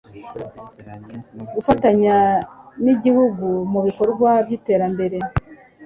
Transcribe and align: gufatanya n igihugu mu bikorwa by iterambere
gufatanya 1.55 2.15
n 2.83 2.85
igihugu 2.93 3.45
mu 3.71 3.79
bikorwa 3.85 4.29
by 4.45 4.51
iterambere 4.57 5.17